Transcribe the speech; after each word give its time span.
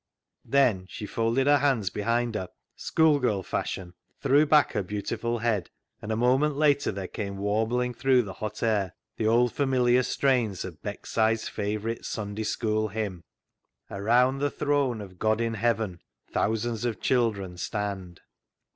Then 0.47 0.87
she 0.89 1.05
folded 1.05 1.45
her 1.45 1.59
hands 1.59 1.91
behind 1.91 2.33
her, 2.33 2.49
school 2.75 3.19
girl 3.19 3.43
fashion, 3.43 3.93
threw 4.19 4.47
back 4.47 4.71
her 4.71 4.81
beautiful 4.81 5.37
head, 5.37 5.69
and 6.01 6.11
a 6.11 6.15
moment 6.15 6.55
later 6.57 6.91
there 6.91 7.07
came 7.07 7.37
warbling 7.37 7.93
through 7.93 8.23
the 8.23 8.33
hot 8.33 8.63
air 8.63 8.95
the 9.17 9.27
old 9.27 9.53
familiar 9.53 10.01
strains 10.01 10.65
of 10.65 10.81
Beckside's 10.81 11.47
favourite 11.47 12.03
Sunday 12.03 12.41
School 12.45 12.87
hymn 12.87 13.23
—"Around 13.91 14.39
the 14.39 14.49
throne 14.49 15.01
of 15.01 15.19
God 15.19 15.39
in 15.39 15.53
heaven, 15.53 15.99
Thousands 16.31 16.83
of 16.83 16.99
children 16.99 17.57
stand." 17.57 18.21